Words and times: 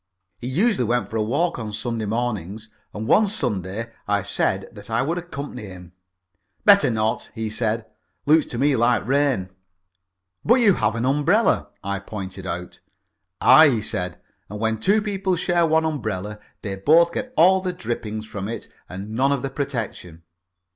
He 0.39 0.47
usually 0.47 0.85
went 0.87 1.11
for 1.11 1.17
a 1.17 1.21
walk 1.21 1.59
on 1.59 1.71
Sunday 1.71 2.05
mornings, 2.07 2.69
and 2.91 3.07
one 3.07 3.27
Sunday 3.27 3.91
I 4.07 4.23
said 4.23 4.67
that 4.71 4.89
I 4.89 5.03
would 5.03 5.19
accompany 5.19 5.65
him. 5.67 5.91
"Better 6.65 6.89
not," 6.89 7.29
he 7.35 7.51
said. 7.51 7.85
"Looks 8.25 8.47
to 8.47 8.57
me 8.57 8.75
like 8.75 9.05
rain." 9.05 9.49
"But 10.43 10.55
you 10.55 10.73
have 10.73 10.95
an 10.95 11.05
umbrella," 11.05 11.67
I 11.83 11.99
pointed 11.99 12.47
out. 12.47 12.79
"Aye," 13.41 13.69
he 13.69 13.81
said, 13.83 14.19
"and 14.49 14.59
when 14.59 14.79
two 14.79 15.03
people 15.03 15.35
share 15.35 15.67
one 15.67 15.85
umbrella, 15.85 16.39
they 16.63 16.75
both 16.77 17.13
get 17.13 17.31
all 17.37 17.61
the 17.61 17.71
drippings 17.71 18.25
from 18.25 18.47
it 18.47 18.67
and 18.89 19.11
none 19.11 19.31
of 19.31 19.43
the 19.43 19.51
protection. 19.51 20.23